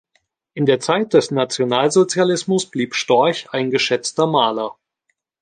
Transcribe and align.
In 0.55 0.65
der 0.65 0.79
Zeit 0.79 1.13
des 1.13 1.29
Nationalsozialismus 1.29 2.65
blieb 2.65 2.95
Storch 2.95 3.51
ein 3.53 3.69
geschätzter 3.69 4.25
Maler. 4.25 4.75